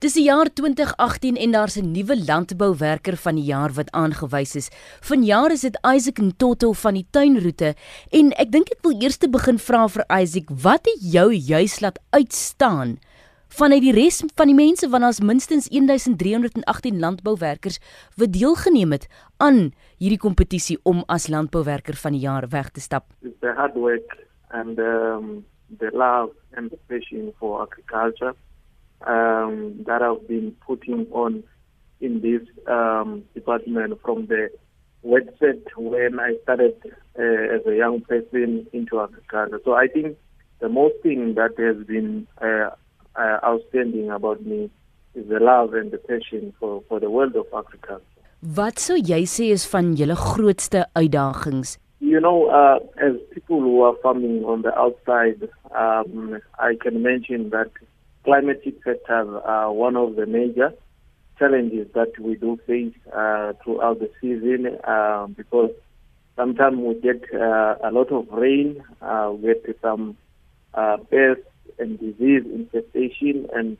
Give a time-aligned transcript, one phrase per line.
[0.00, 4.70] Dis die jaar 2018 en daar's 'n nuwe landbouwerker van die jaar wat aangewys is.
[5.00, 7.74] Vanjaar is dit Isaac Ntoto van die tuinroete
[8.10, 11.80] en ek dink ek wil eers te begin vra vir Isaac, wat het jou juis
[11.80, 12.98] laat uitstaan
[13.48, 17.78] vanuit die res van die mense want daar's minstens 1318 landbouwerkers
[18.16, 19.06] wat deelgeneem het
[19.36, 23.04] aan hierdie kompetisie om as landbouwerker van die jaar weg te stap.
[23.40, 24.16] The hard work
[24.48, 25.44] and um,
[25.78, 28.34] the love and the passion for agriculture
[29.06, 31.42] um, that I've been putting on
[32.00, 34.50] in this um, department from the
[35.04, 36.76] website when I started
[37.18, 39.60] uh, as a young person into agriculture.
[39.64, 40.16] So I think
[40.60, 42.70] the most thing that has been uh,
[43.16, 44.70] uh, outstanding about me
[45.14, 48.00] is the love and the passion for, for the world of Africa.
[48.40, 51.76] Wat sou jy sê is van julle grootste uitdagings?
[52.00, 55.46] You know, uh, as people who are farming on the outside,
[55.76, 57.68] um, I can mention that
[58.24, 60.72] climatic factors are one of the major
[61.38, 65.70] challenges that we do face uh, throughout the season uh, because
[66.36, 70.16] sometimes we get uh, a lot of rain, uh, we get some
[70.74, 71.46] uh, pests
[71.78, 73.76] and disease infestation, and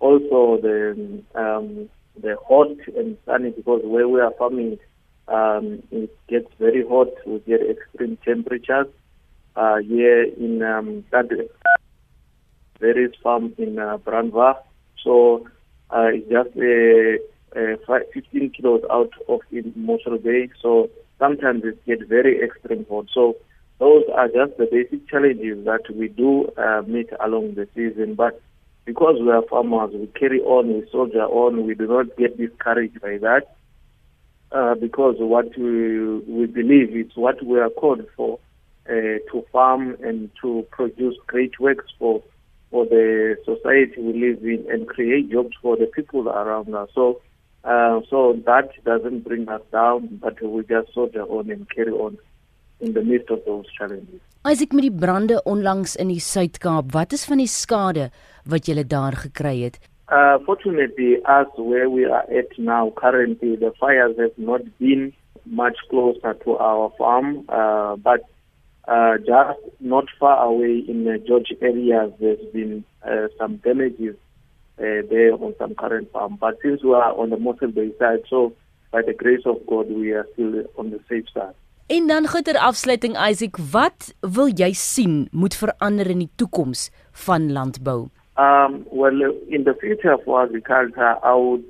[0.00, 1.88] also the um,
[2.20, 4.78] the hot and sunny because where we are farming,
[5.28, 7.08] um, it gets very hot.
[7.26, 8.88] We get extreme temperatures.
[9.54, 11.28] Uh, here in um, that
[12.82, 14.56] various farm in uh, Brandwa.
[15.02, 15.46] So
[15.90, 19.40] uh, it's just uh, uh, 15 kilos out of
[19.76, 20.50] Mossel Bay.
[20.60, 23.06] So sometimes it gets very extreme hot.
[23.14, 23.36] So
[23.78, 28.14] those are just the basic challenges that we do uh, meet along the season.
[28.14, 28.40] But
[28.84, 33.00] because we are farmers, we carry on, we soldier on, we do not get discouraged
[33.00, 33.56] by that.
[34.50, 38.38] Uh, because what we, we believe is what we are called for
[38.88, 42.22] uh, to farm and to produce great works for
[42.72, 46.88] for the society we live in and create jobs for the people around us.
[46.94, 47.20] So,
[47.64, 52.18] uh, so that doesn't bring us down, but we just soldier on and carry on
[52.80, 54.20] in the midst of those challenges.
[54.50, 58.08] Isaac met die brande onlangs in die Suid-Kaap, wat is van die skade
[58.50, 59.78] wat julle daar gekry het?
[60.10, 65.12] Uh, fortunately, as where we are at now, currently the fires have not been
[65.46, 68.26] much closer to our farm, uh, but
[68.88, 74.16] uh, just not far away in the George area, there's been uh, some damages
[74.78, 76.36] uh, there on some current farm.
[76.40, 78.52] But since we are on the Mossel Bay side, so
[78.90, 81.54] by the grace of God, we are still on the safe side.
[81.86, 86.90] En dan gitter afsluiting Isaac, wat wil jy sien moet verander in die toekoms
[87.26, 88.08] van landbou?
[88.38, 89.18] Um, well,
[89.48, 91.64] in the future for agriculture, I would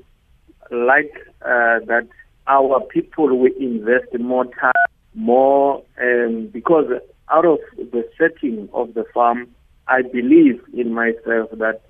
[0.70, 1.12] like
[1.42, 2.06] uh, that
[2.46, 4.81] our people will invest more time
[5.14, 6.86] more um, because
[7.30, 9.48] out of the setting of the farm,
[9.88, 11.82] I believe in myself that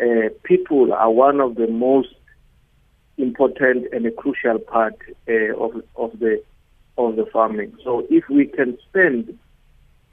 [0.00, 2.14] uh, people are one of the most
[3.16, 4.96] important and a crucial part
[5.28, 6.42] uh, of of the
[6.98, 7.76] of the farming.
[7.82, 9.38] So if we can spend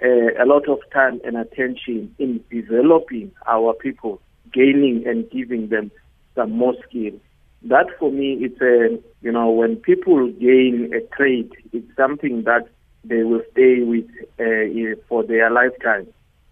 [0.03, 5.91] uh, a lot of time and attention in developing our people, gaining and giving them
[6.35, 7.19] some more skills,
[7.63, 12.67] that for me it's a you know when people gain a trade it's something that
[13.03, 14.05] they will stay with
[14.39, 16.07] uh, for their lifetime.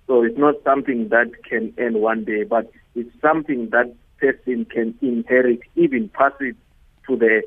[0.07, 4.95] So it's not something that can end one day but it's something that person can
[5.01, 6.55] inherit even pass it
[7.07, 7.41] to the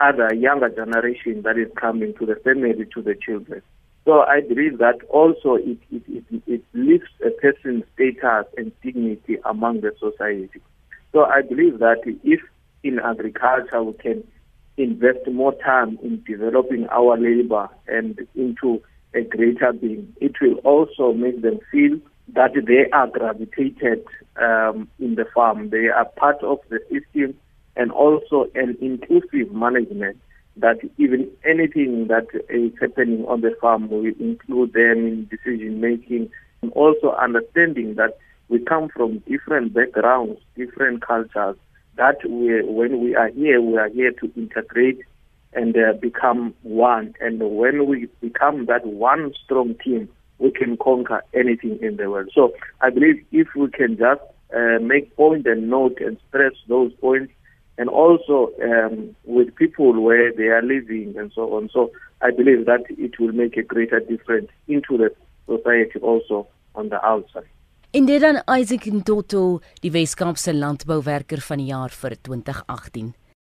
[0.00, 3.62] other younger generation that is coming to the family to the children.
[4.04, 9.38] So i believe that also it it it, it lifts a person's status and dignity
[9.46, 10.60] among the society.
[11.12, 12.40] So i believe that if
[12.88, 14.24] in agriculture, we can
[14.76, 18.82] invest more time in developing our labor and into
[19.14, 20.14] a greater being.
[20.20, 21.98] It will also make them feel
[22.34, 24.04] that they are gravitated
[24.40, 25.70] um, in the farm.
[25.70, 27.34] They are part of the system
[27.76, 30.18] and also an inclusive management
[30.56, 36.30] that even anything that is happening on the farm will include them in decision making
[36.62, 41.56] and also understanding that we come from different backgrounds, different cultures,
[41.98, 45.00] that we, when we are here, we are here to integrate
[45.52, 47.14] and uh, become one.
[47.20, 50.08] And when we become that one strong team,
[50.38, 52.30] we can conquer anything in the world.
[52.34, 54.22] So I believe if we can just
[54.54, 57.32] uh, make point and note and stress those points,
[57.76, 61.70] and also um, with people where they are living and so on.
[61.72, 65.14] So I believe that it will make a greater difference into the
[65.46, 67.48] society also on the outside.
[67.98, 73.08] En dit dan Isaac Ntoto, die Weskaapse landbouwerker van die jaar vir 2018.